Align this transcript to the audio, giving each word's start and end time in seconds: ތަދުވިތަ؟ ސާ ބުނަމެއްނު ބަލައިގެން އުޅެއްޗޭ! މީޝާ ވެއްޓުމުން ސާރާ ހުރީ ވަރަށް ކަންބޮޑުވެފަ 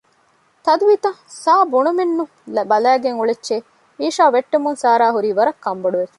ތަދުވިތަ؟ 0.65 1.09
ސާ 1.41 1.53
ބުނަމެއްނު 1.71 2.23
ބަލައިގެން 2.71 3.17
އުޅެއްޗޭ! 3.19 3.55
މީޝާ 3.99 4.23
ވެއްޓުމުން 4.35 4.77
ސާރާ 4.83 5.07
ހުރީ 5.15 5.29
ވަރަށް 5.37 5.61
ކަންބޮޑުވެފަ 5.65 6.09